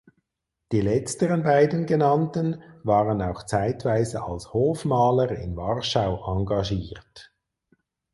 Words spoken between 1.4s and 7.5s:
beiden Genannten waren auch zeitweise als Hofmaler in Warschau engagiert.